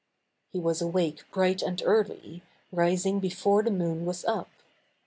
[0.51, 4.49] He was awake bright and early, rising be fore the moon was up.